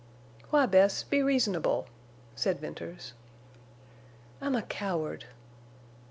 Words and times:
"Why, 0.49 0.65
Bess, 0.65 1.03
be 1.03 1.21
reasonable!" 1.21 1.85
said 2.35 2.59
Venters. 2.59 3.13
"I'm 4.41 4.55
a 4.55 4.63
coward." 4.63 5.25